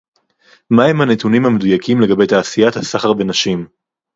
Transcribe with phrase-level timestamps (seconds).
[0.69, 3.67] מה הם הנתונים המדויקים לגבי תעשיית הסחר בנשים